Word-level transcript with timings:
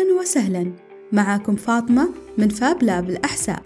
أهلا 0.00 0.20
وسهلا. 0.20 0.72
معاكم 1.12 1.56
فاطمة 1.56 2.08
من 2.38 2.48
Fab 2.48 2.82
Lab 2.82 3.10
الأحساء. 3.10 3.62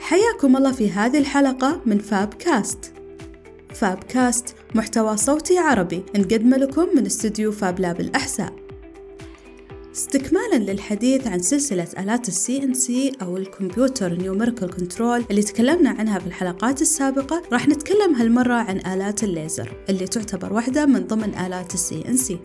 حياكم 0.00 0.56
الله 0.56 0.72
في 0.72 0.90
هذه 0.90 1.18
الحلقة 1.18 1.80
من 1.86 1.98
FabCast. 1.98 2.92
FabCast 3.74 4.54
محتوى 4.74 5.16
صوتي 5.16 5.58
عربي 5.58 6.02
نقدمه 6.16 6.56
لكم 6.56 6.86
من 6.96 7.06
استوديو 7.06 7.52
Fab 7.52 7.80
Lab 7.80 8.00
الأحساء. 8.00 8.52
استكمالا 9.94 10.72
للحديث 10.72 11.26
عن 11.26 11.38
سلسلة 11.38 11.88
آلات 11.98 12.28
ال 12.28 12.62
CNC 12.62 13.12
أو 13.22 13.36
ال 13.36 13.45
computer 13.45 14.14
numerical 14.14 14.70
control 14.70 15.24
اللي 15.30 15.42
تكلمنا 15.42 15.90
عنها 15.90 16.18
في 16.18 16.26
الحلقات 16.26 16.82
السابقة 16.82 17.42
راح 17.52 17.68
نتكلم 17.68 18.14
هالمرة 18.14 18.54
عن 18.54 18.76
آلات 18.76 19.24
الليزر 19.24 19.72
اللي 19.88 20.06
تعتبر 20.06 20.52
واحدة 20.52 20.86
من 20.86 21.06
ضمن 21.06 21.34
آلات 21.34 21.74
ال 21.74 22.04
CNC. 22.08 22.38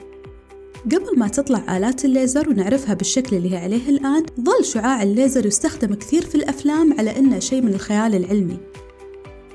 قبل 0.86 1.20
ما 1.20 1.28
تطلع 1.28 1.78
آلات 1.78 2.06
الليزر 2.06 2.50
ونعرفها 2.50 2.94
بالشكل 2.94 3.36
اللي 3.36 3.54
هي 3.54 3.58
عليه 3.58 3.90
الآن 3.90 4.26
ظل 4.42 4.66
شعاع 4.66 5.04
الليزر 5.04 5.46
يستخدم 5.46 5.94
كثير 5.94 6.26
في 6.26 6.36
الأفلام 6.36 7.00
على 7.00 7.20
إنه 7.20 7.40
شيء 7.40 7.62
من 7.62 7.74
الخيال 7.74 8.16
العلمي. 8.16 8.58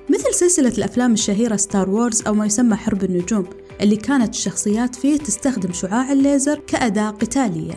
مثل 0.08 0.34
سلسلة 0.34 0.72
الأفلام 0.78 1.12
الشهيرة 1.12 1.56
Star 1.56 1.90
Wars 1.90 2.22
أو 2.26 2.34
ما 2.34 2.46
يسمى 2.46 2.76
حرب 2.76 3.04
النجوم 3.04 3.46
اللي 3.80 3.96
كانت 3.96 4.34
الشخصيات 4.34 4.94
فيه 4.94 5.18
تستخدم 5.18 5.72
شعاع 5.72 6.12
الليزر 6.12 6.58
كأداة 6.66 7.10
قتالية. 7.10 7.76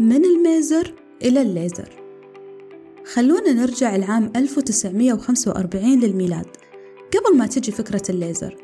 من 0.00 0.24
الميزر 0.24 0.94
إلى 1.22 1.42
الليزر. 1.42 1.88
خلونا 3.14 3.52
نرجع 3.52 3.96
العام 3.96 4.32
1945 4.36 6.00
للميلاد. 6.00 6.61
قبل 7.12 7.38
ما 7.38 7.46
تجي 7.46 7.72
فكرة 7.72 8.02
الليزر. 8.10 8.56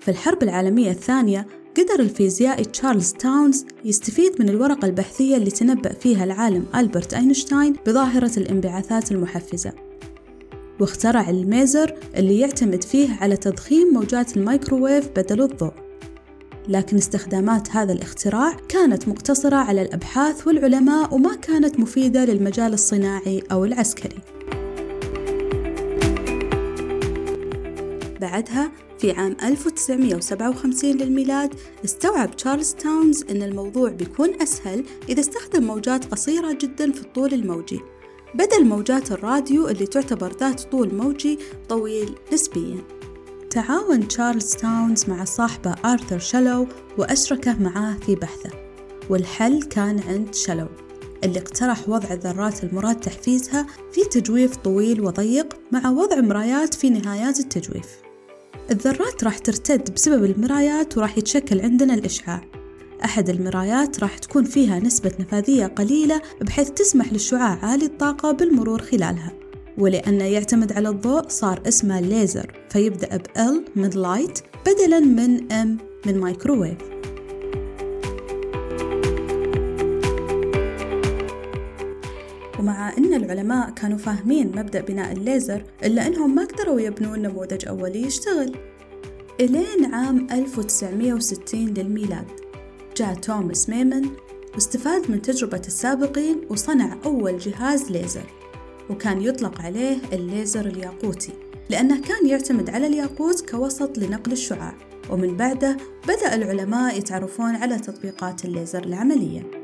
في 0.00 0.10
الحرب 0.10 0.42
العالمية 0.42 0.90
الثانية 0.90 1.46
قدر 1.76 2.00
الفيزيائي 2.00 2.64
تشارلز 2.64 3.12
تاونز 3.12 3.64
يستفيد 3.84 4.42
من 4.42 4.48
الورقة 4.48 4.86
البحثية 4.86 5.36
اللي 5.36 5.50
تنبأ 5.50 5.92
فيها 5.92 6.24
العالم 6.24 6.66
ألبرت 6.74 7.14
أينشتاين 7.14 7.76
بظاهرة 7.86 8.30
الانبعاثات 8.36 9.12
المحفزة. 9.12 9.72
واخترع 10.80 11.30
الميزر 11.30 11.94
اللي 12.16 12.38
يعتمد 12.38 12.84
فيه 12.84 13.08
على 13.20 13.36
تضخيم 13.36 13.94
موجات 13.94 14.36
الميكروويف 14.36 15.08
بدل 15.16 15.42
الضوء. 15.42 15.72
لكن 16.68 16.96
استخدامات 16.96 17.70
هذا 17.70 17.92
الاختراع 17.92 18.56
كانت 18.68 19.08
مقتصرة 19.08 19.56
على 19.56 19.82
الأبحاث 19.82 20.46
والعلماء 20.46 21.14
وما 21.14 21.34
كانت 21.34 21.80
مفيدة 21.80 22.24
للمجال 22.24 22.72
الصناعي 22.72 23.42
أو 23.52 23.64
العسكري. 23.64 24.18
بعدها 28.22 28.72
في 28.98 29.12
عام 29.12 29.36
1957 29.42 30.90
للميلاد 30.90 31.54
استوعب 31.84 32.36
تشارلز 32.36 32.74
تاونز 32.74 33.24
أن 33.30 33.42
الموضوع 33.42 33.90
بيكون 33.90 34.42
أسهل 34.42 34.84
إذا 35.08 35.20
استخدم 35.20 35.62
موجات 35.64 36.04
قصيرة 36.04 36.52
جدا 36.52 36.92
في 36.92 37.00
الطول 37.00 37.34
الموجي. 37.34 37.80
بدل 38.34 38.64
موجات 38.64 39.12
الراديو 39.12 39.68
اللي 39.68 39.86
تعتبر 39.86 40.32
ذات 40.40 40.60
طول 40.60 40.94
موجي 40.94 41.38
طويل 41.68 42.14
نسبيا. 42.32 42.78
تعاون 43.50 44.08
تشارلز 44.08 44.54
تاونز 44.54 45.10
مع 45.10 45.24
صاحبه 45.24 45.74
آرثر 45.84 46.18
شلو 46.18 46.66
وأشركه 46.98 47.58
معاه 47.62 47.94
في 48.06 48.14
بحثه. 48.14 48.50
والحل 49.10 49.62
كان 49.62 50.00
عند 50.08 50.34
شلو 50.34 50.66
اللي 51.24 51.38
اقترح 51.38 51.88
وضع 51.88 52.12
الذرات 52.12 52.64
المراد 52.64 53.00
تحفيزها 53.00 53.66
في 53.92 54.04
تجويف 54.04 54.56
طويل 54.56 55.00
وضيق 55.00 55.56
مع 55.72 55.90
وضع 55.90 56.20
مرايات 56.20 56.74
في 56.74 56.90
نهايات 56.90 57.40
التجويف. 57.40 58.01
الذرات 58.70 59.24
راح 59.24 59.38
ترتد 59.38 59.94
بسبب 59.94 60.24
المرايات 60.24 60.98
وراح 60.98 61.18
يتشكل 61.18 61.60
عندنا 61.60 61.94
الإشعاع. 61.94 62.40
أحد 63.04 63.28
المرايات 63.28 64.00
راح 64.00 64.18
تكون 64.18 64.44
فيها 64.44 64.78
نسبة 64.78 65.12
نفاذية 65.20 65.66
قليلة 65.66 66.22
بحيث 66.40 66.70
تسمح 66.70 67.12
للشعاع 67.12 67.58
عالي 67.62 67.86
الطاقة 67.86 68.32
بالمرور 68.32 68.82
خلالها. 68.82 69.32
ولأنه 69.78 70.24
يعتمد 70.24 70.72
على 70.72 70.88
الضوء 70.88 71.28
صار 71.28 71.62
اسمه 71.68 72.00
ليزر 72.00 72.52
فيبدأ 72.70 73.16
ب 73.16 73.22
L 73.26 73.78
من 73.78 73.90
light 73.90 74.38
بدلا 74.66 75.00
من 75.00 75.38
M 75.48 75.82
من 76.06 76.20
مايكروويف 76.20 76.91
أن 82.98 83.14
العلماء 83.14 83.70
كانوا 83.70 83.98
فاهمين 83.98 84.48
مبدأ 84.48 84.80
بناء 84.80 85.12
الليزر 85.12 85.64
إلا 85.84 86.06
أنهم 86.06 86.34
ما 86.34 86.44
قدروا 86.44 86.80
يبنون 86.80 87.22
نموذج 87.22 87.68
أولي 87.68 88.02
يشتغل. 88.02 88.56
إلين 89.40 89.94
عام 89.94 90.26
1960 90.32 91.64
للميلاد 91.68 92.26
جاء 92.96 93.14
توماس 93.14 93.68
ميمن 93.68 94.02
واستفاد 94.54 95.10
من 95.10 95.22
تجربة 95.22 95.62
السابقين 95.66 96.40
وصنع 96.50 96.96
أول 97.04 97.38
جهاز 97.38 97.90
ليزر 97.90 98.26
وكان 98.90 99.22
يطلق 99.22 99.60
عليه 99.60 99.98
الليزر 100.12 100.66
الياقوتي 100.66 101.32
لأنه 101.70 102.00
كان 102.00 102.28
يعتمد 102.28 102.70
على 102.70 102.86
الياقوت 102.86 103.50
كوسط 103.50 103.98
لنقل 103.98 104.32
الشعاع 104.32 104.74
ومن 105.10 105.36
بعده 105.36 105.76
بدأ 106.08 106.34
العلماء 106.34 106.98
يتعرفون 106.98 107.54
على 107.54 107.78
تطبيقات 107.78 108.44
الليزر 108.44 108.84
العملية. 108.84 109.61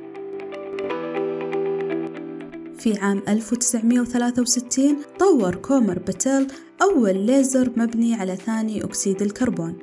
في 2.79 2.99
عام 2.99 3.23
1963 3.29 4.97
طور 5.19 5.55
كومر 5.55 5.99
باتيل 5.99 6.47
أول 6.83 7.27
ليزر 7.27 7.73
مبني 7.77 8.15
على 8.15 8.37
ثاني 8.37 8.85
أكسيد 8.85 9.23
الكربون. 9.23 9.79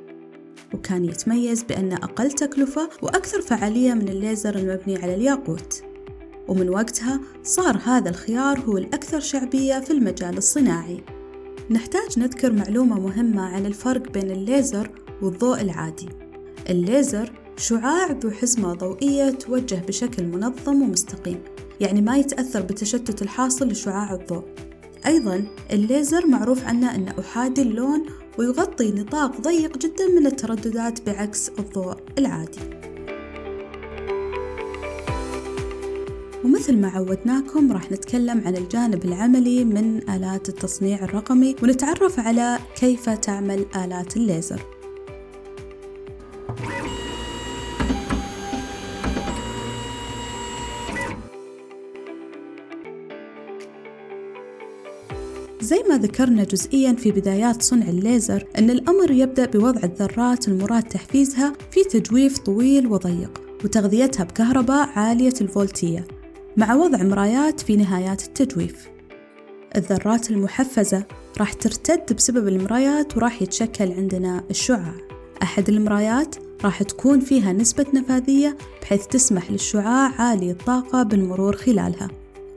وكان 0.74 1.04
يتميز 1.04 1.62
بأنه 1.62 1.96
أقل 1.96 2.30
تكلفة 2.30 2.88
وأكثر 3.02 3.40
فعالية 3.40 3.94
من 3.94 4.08
الليزر 4.08 4.56
المبني 4.56 4.96
على 4.96 5.14
الياقوت. 5.14 5.82
ومن 6.48 6.68
وقتها 6.68 7.20
صار 7.42 7.80
هذا 7.84 8.10
الخيار 8.10 8.60
هو 8.60 8.78
الأكثر 8.78 9.20
شعبية 9.20 9.80
في 9.80 9.90
المجال 9.90 10.38
الصناعي. 10.38 11.04
نحتاج 11.70 12.18
نذكر 12.18 12.52
معلومة 12.52 13.00
مهمة 13.00 13.42
عن 13.42 13.66
الفرق 13.66 14.12
بين 14.12 14.30
الليزر 14.30 14.90
والضوء 15.22 15.60
العادي. 15.60 16.08
الليزر 16.70 17.32
شعاع 17.56 18.12
ذو 18.12 18.30
حزمة 18.30 18.74
ضوئية 18.74 19.30
توجه 19.30 19.82
بشكل 19.88 20.26
منظم 20.26 20.82
ومستقيم. 20.82 21.38
يعني 21.80 22.00
ما 22.00 22.16
يتأثر 22.16 22.62
بالتشتت 22.62 23.22
الحاصل 23.22 23.68
لشعاع 23.68 24.14
الضوء. 24.14 24.44
أيضا 25.06 25.46
الليزر 25.72 26.26
معروف 26.26 26.64
عنه 26.64 26.94
أنه 26.94 27.14
أحادي 27.20 27.62
اللون 27.62 28.06
ويغطي 28.38 28.92
نطاق 28.92 29.40
ضيق 29.40 29.78
جدا 29.78 30.08
من 30.20 30.26
الترددات 30.26 31.06
بعكس 31.06 31.48
الضوء 31.48 31.96
العادي. 32.18 32.60
ومثل 36.44 36.76
ما 36.76 36.88
عودناكم 36.88 37.72
راح 37.72 37.92
نتكلم 37.92 38.42
عن 38.46 38.56
الجانب 38.56 39.04
العملي 39.04 39.64
من 39.64 40.10
آلات 40.10 40.48
التصنيع 40.48 41.04
الرقمي 41.04 41.56
ونتعرف 41.62 42.20
على 42.20 42.58
كيف 42.76 43.08
تعمل 43.10 43.66
آلات 43.76 44.16
الليزر. 44.16 44.60
زي 55.66 55.82
ما 55.88 55.98
ذكرنا 55.98 56.44
جزئيا 56.44 56.92
في 56.92 57.10
بدايات 57.10 57.62
صنع 57.62 57.88
الليزر 57.88 58.44
أن 58.58 58.70
الأمر 58.70 59.10
يبدأ 59.10 59.46
بوضع 59.46 59.80
الذرات 59.84 60.48
المراد 60.48 60.82
تحفيزها 60.82 61.52
في 61.70 61.84
تجويف 61.84 62.38
طويل 62.38 62.86
وضيق 62.86 63.40
وتغذيتها 63.64 64.24
بكهرباء 64.24 64.88
عالية 64.96 65.34
الفولتية 65.40 66.06
مع 66.56 66.74
وضع 66.74 67.02
مرايات 67.02 67.60
في 67.60 67.76
نهايات 67.76 68.24
التجويف. 68.24 68.88
الذرات 69.76 70.30
المحفزة 70.30 71.04
راح 71.38 71.52
ترتد 71.52 72.16
بسبب 72.16 72.48
المرايات 72.48 73.16
وراح 73.16 73.42
يتشكل 73.42 73.92
عندنا 73.92 74.44
الشعاع. 74.50 74.94
أحد 75.42 75.68
المرايات 75.68 76.36
راح 76.64 76.82
تكون 76.82 77.20
فيها 77.20 77.52
نسبة 77.52 77.86
نفاذية 77.94 78.56
بحيث 78.82 79.06
تسمح 79.06 79.50
للشعاع 79.50 80.22
عالي 80.22 80.50
الطاقة 80.50 81.02
بالمرور 81.02 81.56
خلالها. 81.56 82.08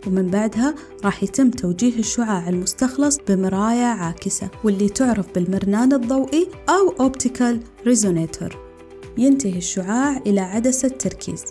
ومن 0.07 0.27
بعدها 0.27 0.75
راح 1.05 1.23
يتم 1.23 1.51
توجيه 1.51 1.99
الشعاع 1.99 2.49
المستخلص 2.49 3.19
بمراية 3.27 3.85
عاكسة 3.85 4.49
واللي 4.63 4.89
تعرف 4.89 5.25
بالمرنان 5.35 5.93
الضوئي 5.93 6.47
أو 6.69 6.89
optical 6.99 7.59
resonator 7.85 8.69
ينتهي 9.17 9.57
الشعاع 9.57 10.17
إلى 10.17 10.41
عدسة 10.41 10.87
تركيز. 10.87 11.45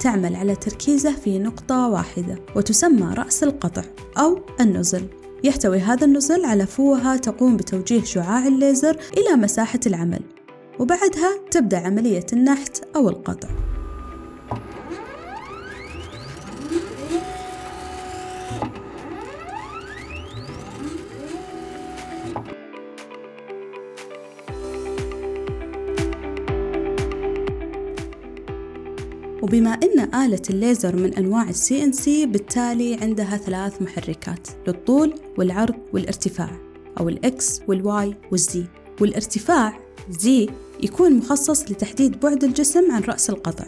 تعمل 0.00 0.36
على 0.36 0.56
تركيزه 0.56 1.12
في 1.16 1.38
نقطة 1.38 1.88
واحدة 1.88 2.38
وتسمى 2.56 3.14
رأس 3.14 3.42
القطع 3.42 3.82
أو 4.18 4.40
ال 4.60 4.66
nozzle. 4.66 5.06
يحتوي 5.44 5.78
هذا 5.78 6.06
ال 6.06 6.11
nozzle 6.11 6.44
على 6.44 6.66
فوهة 6.66 7.16
تقوم 7.16 7.56
بتوجيه 7.56 8.04
شعاع 8.04 8.46
الليزر 8.46 8.96
إلى 9.16 9.36
مساحة 9.36 9.80
العمل 9.86 10.20
وبعدها 10.78 11.38
تبدأ 11.50 11.78
عملية 11.78 12.26
النحت 12.32 12.82
أو 12.96 13.08
القطع. 13.08 13.48
وبما 29.44 29.70
أن 29.70 30.14
آلة 30.14 30.42
الليزر 30.50 30.96
من 30.96 31.14
أنواع 31.14 31.48
ال 31.48 31.84
CNC 31.84 32.26
بالتالي 32.26 32.94
عندها 32.94 33.36
ثلاث 33.36 33.82
محركات 33.82 34.48
للطول 34.66 35.14
والعرض 35.38 35.74
والارتفاع 35.92 36.50
أو 37.00 37.08
ال 37.08 37.34
X 37.34 37.60
وال 37.68 38.14
Y 38.32 38.40
وال 38.40 38.56
Z 38.56 38.64
والارتفاع 39.00 39.78
Z 40.10 40.48
يكون 40.82 41.12
مخصص 41.12 41.62
لتحديد 41.70 42.20
بعد 42.20 42.44
الجسم 42.44 42.92
عن 42.92 43.02
رأس 43.02 43.30
القطع. 43.30 43.66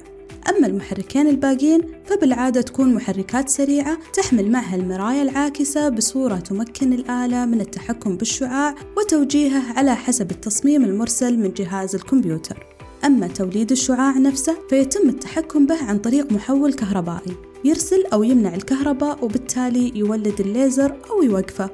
أما 0.48 0.66
المحركين 0.66 1.28
الباقين 1.28 1.80
فبالعادة 2.04 2.60
تكون 2.60 2.94
محركات 2.94 3.48
سريعة 3.48 3.98
تحمل 4.12 4.50
معها 4.50 4.76
المراية 4.76 5.22
العاكسة 5.22 5.88
بصورة 5.88 6.36
تمكن 6.36 6.92
الآلة 6.92 7.44
من 7.44 7.60
التحكم 7.60 8.16
بالشعاع 8.16 8.74
وتوجيهه 8.96 9.78
على 9.78 9.96
حسب 9.96 10.30
التصميم 10.30 10.84
المرسل 10.84 11.38
من 11.38 11.52
جهاز 11.52 11.94
الكمبيوتر. 11.94 12.75
أما 13.06 13.26
توليد 13.26 13.70
الشعاع 13.72 14.18
نفسه 14.18 14.56
فيتم 14.70 15.08
التحكم 15.08 15.66
به 15.66 15.84
عن 15.84 15.98
طريق 15.98 16.32
محول 16.32 16.72
كهربائي. 16.72 17.36
يرسل 17.64 18.06
أو 18.12 18.22
يمنع 18.22 18.54
الكهرباء 18.54 19.24
وبالتالي 19.24 19.98
يولد 19.98 20.40
الليزر 20.40 20.96
أو 21.10 21.22
يوقفه. 21.22 21.70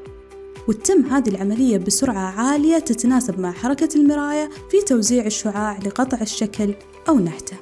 وتتم 0.69 1.05
هذه 1.05 1.29
العملية 1.29 1.79
بسرعة 1.79 2.41
عالية 2.41 2.79
تتناسب 2.79 3.41
مع 3.41 3.53
حركة 3.53 3.89
المراية 3.97 4.51
في 4.71 4.81
توزيع 4.87 5.27
الشعاع 5.27 5.79
لقطع 5.79 6.21
الشكل 6.21 6.75
أو 7.09 7.19
نحته. 7.19 7.57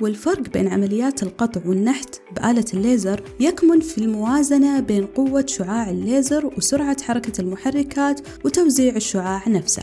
والفرق 0.00 0.48
بين 0.48 0.68
عمليات 0.68 1.22
القطع 1.22 1.60
والنحت 1.66 2.20
بآلة 2.36 2.64
الليزر 2.74 3.22
يكمن 3.40 3.80
في 3.80 3.98
الموازنة 3.98 4.80
بين 4.80 5.06
قوة 5.06 5.44
شعاع 5.46 5.90
الليزر 5.90 6.46
وسرعة 6.46 7.02
حركة 7.02 7.40
المحركات 7.40 8.20
وتوزيع 8.44 8.96
الشعاع 8.96 9.48
نفسه. 9.48 9.82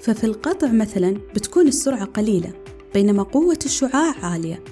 ففي 0.00 0.24
القطع 0.24 0.72
مثلا 0.72 1.16
السرعة 1.70 2.04
قليلة 2.04 2.52
بينما 2.94 3.22
قوة 3.22 3.58
الشعاع 3.64 4.14
عالية. 4.22 4.62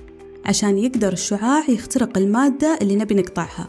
عشان 0.46 0.78
يقدر 0.78 1.12
الشعاع 1.12 1.70
يخترق 1.70 2.18
المادة 2.18 2.78
اللي 2.82 2.96
نبي 2.96 3.14
نقطعها. 3.14 3.68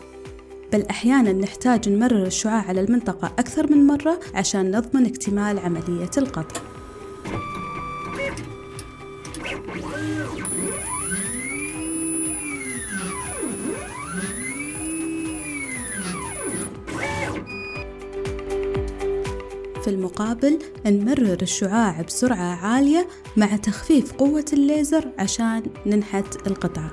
بل 0.74 0.86
أحيانا 0.90 1.34
نحتاج 1.34 1.90
نمرر 1.90 2.26
الشعاع 2.26 2.66
على 2.68 2.81
المنطقة 2.81 3.28
أكثر 3.40 3.72
من 3.72 3.88
مرة 3.88 4.20
عشان 4.34 4.72
نضمن 4.72 5.06
اكتمال 5.06 5.60
عملية 5.60 6.12
القطع. 6.18 6.62
في 19.89 19.95
المقابل 19.95 20.59
نمرر 20.86 21.38
الشعاع 21.41 22.01
بسرعة 22.01 22.65
عالية 22.65 23.07
مع 23.38 23.56
تخفيف 23.56 24.13
قوة 24.13 24.45
الليزر 24.53 25.12
عشان 25.19 25.63
ننحت 25.86 26.47
القطعة 26.47 26.91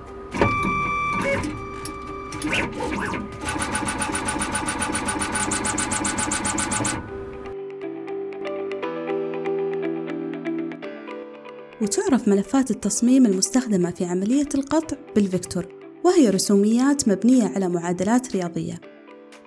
وتعرف 11.80 12.28
ملفات 12.28 12.70
التصميم 12.70 13.26
المستخدمة 13.26 13.90
في 13.90 14.04
عملية 14.04 14.48
القطع 14.54 14.96
بالفيكتور 15.14 15.66
وهي 16.04 16.30
رسوميات 16.30 17.08
مبنية 17.08 17.52
على 17.56 17.68
معادلات 17.68 18.36
رياضية. 18.36 18.80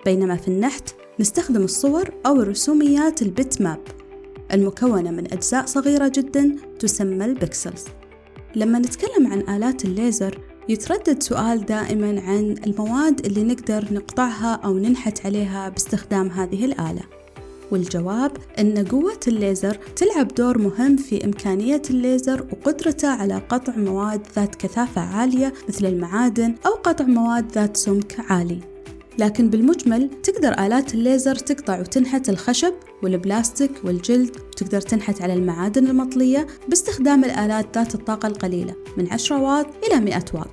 بينما 0.04 0.36
في 0.36 0.48
النحت 0.48 0.99
نستخدم 1.20 1.62
الصور 1.62 2.10
أو 2.26 2.42
الرسوميات 2.42 3.22
ال 3.22 3.62
bitmap 3.62 3.80
المكونة 4.52 5.10
من 5.10 5.32
أجزاء 5.32 5.66
صغيرة 5.66 6.08
جدا 6.08 6.56
تسمى 6.78 7.24
ال 7.24 7.31
pixels. 7.31 7.84
لما 8.56 8.78
نتكلم 8.78 9.26
عن 9.26 9.56
آلات 9.56 9.84
الليزر 9.84 10.38
يتردد 10.68 11.22
سؤال 11.22 11.66
دائما 11.66 12.20
عن 12.20 12.54
المواد 12.66 13.26
اللي 13.26 13.44
نقدر 13.44 13.84
نقطعها 13.90 14.54
أو 14.54 14.78
ننحت 14.78 15.26
عليها 15.26 15.68
باستخدام 15.68 16.30
هذه 16.30 16.64
الآلة. 16.64 17.02
والجواب 17.70 18.32
أن 18.58 18.86
قوة 18.86 19.20
الليزر 19.28 19.74
تلعب 19.96 20.28
دور 20.28 20.58
مهم 20.58 20.96
في 20.96 21.24
إمكانية 21.24 21.82
الليزر 21.90 22.46
وقدرته 22.52 23.08
على 23.08 23.42
قطع 23.48 23.76
مواد 23.76 24.26
ذات 24.36 24.54
كثافة 24.54 25.00
عالية 25.00 25.52
مثل 25.68 25.86
المعادن 25.86 26.54
أو 26.66 26.70
قطع 26.70 27.04
مواد 27.04 27.52
ذات 27.52 27.76
سمك 27.76 28.16
عالي. 28.30 28.69
لكن 29.20 29.50
بالمجمل 29.50 30.10
تقدر 30.22 30.52
آلات 30.52 30.94
الليزر 30.94 31.34
تقطع 31.34 31.80
وتنحت 31.80 32.28
الخشب 32.28 32.72
والبلاستيك 33.02 33.70
والجلد 33.84 34.36
وتقدر 34.36 34.80
تنحت 34.80 35.22
على 35.22 35.34
المعادن 35.34 35.86
المطلية 35.86 36.46
باستخدام 36.68 37.24
الآلات 37.24 37.78
ذات 37.78 37.94
الطاقة 37.94 38.26
القليلة 38.26 38.74
من 38.96 39.12
10 39.12 39.42
واط 39.42 39.66
إلى 39.84 40.00
100 40.00 40.24
واط. 40.34 40.50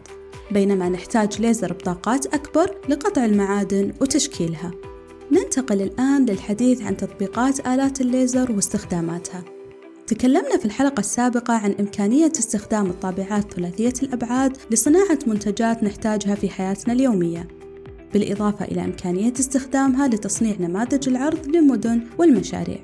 بينما 0.51 0.89
نحتاج 0.89 1.41
ليزر 1.41 1.73
بطاقات 1.73 2.25
أكبر 2.25 2.75
لقطع 2.89 3.25
المعادن 3.25 3.93
وتشكيلها. 4.01 4.71
ننتقل 5.31 5.81
الآن 5.81 6.25
للحديث 6.25 6.81
عن 6.81 6.97
تطبيقات 6.97 7.67
آلات 7.67 8.01
الليزر 8.01 8.51
واستخداماتها. 8.51 9.43
تكلمنا 10.07 10.57
في 10.57 10.65
الحلقة 10.65 10.99
السابقة 10.99 11.53
عن 11.53 11.75
إمكانية 11.79 12.31
استخدام 12.39 12.85
الطابعات 12.89 13.53
ثلاثية 13.53 13.93
الأبعاد 14.03 14.57
لصناعة 14.71 15.19
منتجات 15.27 15.83
نحتاجها 15.83 16.35
في 16.35 16.49
حياتنا 16.49 16.93
اليومية. 16.93 17.56
بالإضافة 18.13 18.65
إلى 18.65 18.85
إمكانية 18.85 19.33
استخدامها 19.39 20.07
لتصنيع 20.07 20.55
نماذج 20.59 21.09
العرض 21.09 21.47
للمدن 21.47 22.01
والمشاريع 22.17 22.79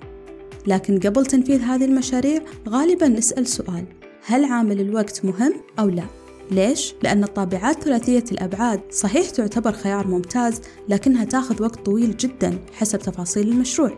لكن 0.67 0.99
قبل 0.99 1.25
تنفيذ 1.25 1.61
هذه 1.61 1.85
المشاريع 1.85 2.41
غالبا 2.69 3.07
نسأل 3.07 3.47
سؤال 3.47 3.85
هل 4.25 4.45
عامل 4.45 4.81
الوقت 4.81 5.25
مهم 5.25 5.53
أو 5.79 5.89
لا؟ 5.89 6.05
ليش؟ 6.51 6.93
لأن 7.03 7.23
الطابعات 7.23 7.83
ثلاثية 7.83 8.23
الأبعاد 8.31 8.81
صحيح 8.91 9.29
تعتبر 9.29 9.71
خيار 9.71 10.07
ممتاز 10.07 10.61
لكنها 10.89 11.25
تاخذ 11.25 11.63
وقت 11.63 11.85
طويل 11.85 12.17
جدا 12.17 12.59
حسب 12.73 12.99
تفاصيل 12.99 13.49
المشروع 13.49 13.91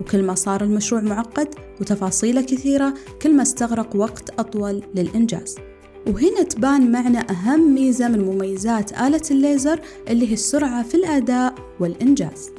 وكل 0.00 0.22
ما 0.22 0.34
صار 0.34 0.64
المشروع 0.64 1.00
معقد 1.00 1.48
وتفاصيله 1.80 2.40
كثيرة 2.40 2.94
كل 3.22 3.36
ما 3.36 3.42
استغرق 3.42 3.96
وقت 3.96 4.40
أطول 4.40 4.82
للإنجاز 4.94 5.56
وهنا 6.06 6.42
تبان 6.42 6.92
معنا 6.92 7.26
أهم 7.30 7.74
ميزة 7.74 8.08
من 8.08 8.24
مميزات 8.24 8.92
آلة 8.92 9.22
الليزر 9.30 9.80
اللي 10.08 10.28
هي 10.28 10.32
السرعة 10.32 10.82
في 10.82 10.94
الأداء 10.94 11.54
والإنجاز. 11.80 12.50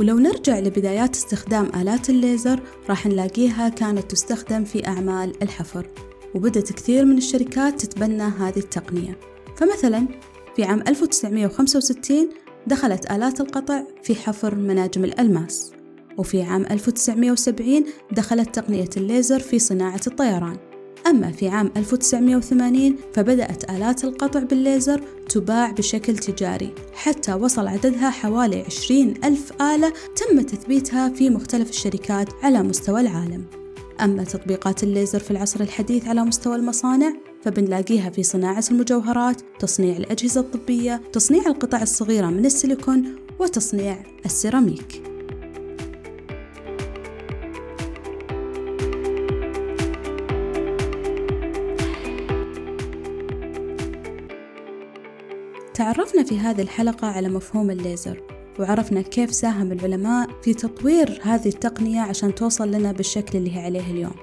ولو 0.00 0.18
نرجع 0.18 0.58
لبدايات 0.58 1.16
استخدام 1.16 1.70
آلات 1.74 2.10
الليزر 2.10 2.60
راح 2.88 3.06
نلاقيها 3.06 3.68
كانت 3.68 4.10
تستخدم 4.10 4.64
في 4.64 4.86
أعمال 4.86 5.42
الحفر 5.42 5.86
وبدأت 6.34 6.72
كثير 6.72 7.04
من 7.04 7.16
الشركات 7.16 7.80
تتبنى 7.80 8.22
هذه 8.22 8.58
التقنية. 8.58 9.18
فمثلا 9.56 10.08
في 10.56 10.64
عام 10.64 10.82
1965 10.88 12.28
دخلت 12.66 13.10
آلات 13.10 13.40
القطع 13.40 13.82
في 14.02 14.14
حفر 14.14 14.54
مناجم 14.54 15.04
الألماس 15.04 15.72
وفي 16.18 16.42
عام 16.42 16.66
1970 16.70 17.84
دخلت 18.12 18.54
تقنية 18.54 18.90
الليزر 18.96 19.38
في 19.38 19.58
صناعة 19.58 20.00
الطيران. 20.06 20.67
أما 21.10 21.30
في 21.30 21.48
عام 21.48 21.70
1980 21.76 22.96
فبدأت 23.12 23.70
آلات 23.70 24.04
القطع 24.04 24.40
بالليزر 24.40 25.00
تباع 25.28 25.70
بشكل 25.70 26.16
تجاري 26.16 26.74
حتى 26.92 27.34
وصل 27.34 27.66
عددها 27.66 28.10
حوالي 28.10 28.62
20 28.62 29.14
ألف 29.24 29.62
آلة 29.62 29.92
تم 30.16 30.40
تثبيتها 30.40 31.08
في 31.08 31.30
مختلف 31.30 31.70
الشركات 31.70 32.28
على 32.42 32.62
مستوى 32.62 33.00
العالم 33.00 33.44
أما 34.00 34.24
تطبيقات 34.24 34.82
الليزر 34.82 35.18
في 35.18 35.30
العصر 35.30 35.60
الحديث 35.60 36.08
على 36.08 36.24
مستوى 36.24 36.56
المصانع 36.56 37.12
فبنلاقيها 37.42 38.10
في 38.10 38.22
صناعة 38.22 38.64
المجوهرات، 38.70 39.42
تصنيع 39.58 39.96
الأجهزة 39.96 40.40
الطبية، 40.40 41.02
تصنيع 41.12 41.46
القطع 41.46 41.82
الصغيرة 41.82 42.26
من 42.26 42.46
السيليكون، 42.46 43.16
وتصنيع 43.38 43.98
السيراميك. 44.24 45.07
تعرفنا 55.78 56.24
في 56.24 56.38
هذه 56.38 56.62
الحلقة 56.62 57.08
على 57.08 57.28
مفهوم 57.28 57.70
الليزر 57.70 58.22
وعرفنا 58.60 59.02
كيف 59.02 59.34
ساهم 59.34 59.72
العلماء 59.72 60.28
في 60.42 60.54
تطوير 60.54 61.20
هذه 61.22 61.48
التقنية 61.48 62.00
عشان 62.00 62.34
توصل 62.34 62.70
لنا 62.70 62.92
بالشكل 62.92 63.38
اللي 63.38 63.56
هي 63.56 63.60
عليه 63.60 63.90
اليوم. 63.90 64.14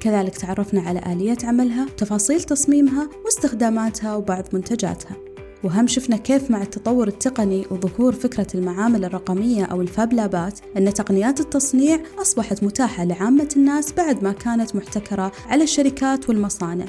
كذلك 0.00 0.36
تعرفنا 0.36 0.80
على 0.80 1.12
آلية 1.12 1.36
عملها 1.44 1.86
تفاصيل 1.96 2.42
تصميمها 2.42 3.08
واستخداماتها 3.24 4.16
وبعض 4.16 4.44
منتجاتها. 4.52 5.16
وهم 5.64 5.86
شفنا 5.86 6.16
كيف 6.16 6.50
مع 6.50 6.62
التطور 6.62 7.08
التقني 7.08 7.66
وظهور 7.70 8.12
فكرة 8.12 8.46
المعامل 8.54 9.04
الرقمية 9.04 9.64
أو 9.64 9.80
الفاب 9.80 10.12
لابات 10.12 10.60
أن 10.76 10.94
تقنيات 10.94 11.40
التصنيع 11.40 12.00
أصبحت 12.18 12.64
متاحة 12.64 13.04
لعامة 13.04 13.48
الناس 13.56 13.92
بعد 13.92 14.22
ما 14.22 14.32
كانت 14.32 14.76
محتكرة 14.76 15.32
على 15.48 15.64
الشركات 15.64 16.28
والمصانع. 16.28 16.86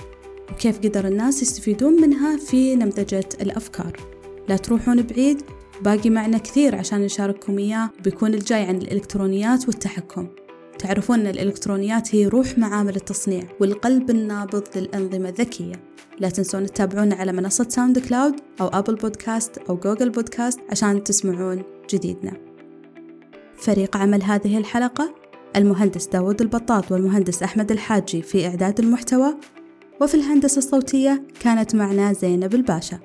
وكيف 0.51 0.79
قدر 0.79 1.07
الناس 1.07 1.41
يستفيدون 1.41 2.01
منها 2.01 2.37
في 2.37 2.75
نمذجة 2.75 3.29
الأفكار. 3.41 3.97
لا 4.49 4.57
تروحون 4.57 5.01
بعيد 5.01 5.41
باقي 5.81 6.09
معنا 6.09 6.37
كثير 6.37 6.75
عشان 6.75 7.01
نشارككم 7.01 7.57
إياه 7.57 7.89
بيكون 8.03 8.33
الجاي 8.33 8.63
عن 8.63 8.75
الإلكترونيات 8.75 9.67
والتحكم. 9.67 10.27
تعرفون 10.79 11.19
أن 11.19 11.27
الإلكترونيات 11.27 12.15
هي 12.15 12.27
روح 12.27 12.57
معامل 12.57 12.95
التصنيع 12.95 13.43
والقلب 13.59 14.09
النابض 14.09 14.63
للأنظمة 14.75 15.29
الذكية. 15.29 15.75
لا 16.19 16.29
تنسون 16.29 16.65
تتابعونا 16.65 17.15
على 17.15 17.31
منصة 17.31 17.69
ساوند 17.69 17.99
كلاود 17.99 18.35
أو 18.61 18.67
أبل 18.67 18.95
بودكاست 18.95 19.57
أو 19.57 19.75
جوجل 19.75 20.09
بودكاست 20.09 20.59
عشان 20.69 21.03
تسمعون 21.03 21.63
جديدنا. 21.89 22.33
فريق 23.57 23.97
عمل 23.97 24.23
هذه 24.23 24.57
الحلقة 24.57 25.15
المهندس 25.55 26.07
داود 26.07 26.41
البطاط 26.41 26.91
والمهندس 26.91 27.43
أحمد 27.43 27.71
الحاجي 27.71 28.21
في 28.21 28.47
إعداد 28.47 28.79
المحتوى 28.79 29.35
وفي 30.01 30.15
الهندسة 30.15 30.57
الصوتية 30.57 31.23
كانت 31.41 31.75
معنا 31.75 32.13
زينب 32.13 32.55
الباشا. 32.55 32.99